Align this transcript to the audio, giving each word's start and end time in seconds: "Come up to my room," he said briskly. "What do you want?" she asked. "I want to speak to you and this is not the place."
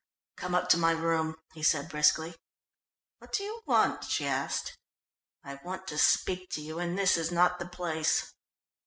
"Come 0.35 0.55
up 0.55 0.67
to 0.69 0.77
my 0.77 0.93
room," 0.93 1.35
he 1.53 1.61
said 1.61 1.87
briskly. 1.87 2.33
"What 3.19 3.33
do 3.33 3.43
you 3.43 3.61
want?" 3.67 4.03
she 4.03 4.25
asked. 4.25 4.75
"I 5.43 5.59
want 5.63 5.85
to 5.89 5.97
speak 5.99 6.49
to 6.53 6.61
you 6.63 6.79
and 6.79 6.97
this 6.97 7.17
is 7.17 7.31
not 7.31 7.59
the 7.59 7.67
place." 7.67 8.33